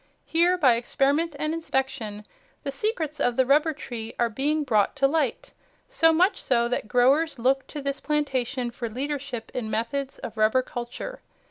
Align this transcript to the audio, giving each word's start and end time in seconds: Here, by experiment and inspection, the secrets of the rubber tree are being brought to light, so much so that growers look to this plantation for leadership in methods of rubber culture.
Here, 0.25 0.57
by 0.57 0.77
experiment 0.77 1.35
and 1.37 1.53
inspection, 1.53 2.25
the 2.63 2.71
secrets 2.71 3.19
of 3.19 3.35
the 3.35 3.45
rubber 3.45 3.71
tree 3.71 4.15
are 4.17 4.29
being 4.31 4.63
brought 4.63 4.95
to 4.95 5.07
light, 5.07 5.53
so 5.89 6.11
much 6.11 6.41
so 6.41 6.67
that 6.69 6.87
growers 6.87 7.37
look 7.37 7.67
to 7.67 7.83
this 7.83 7.99
plantation 8.01 8.71
for 8.71 8.89
leadership 8.89 9.51
in 9.53 9.69
methods 9.69 10.17
of 10.17 10.37
rubber 10.37 10.63
culture. 10.63 11.21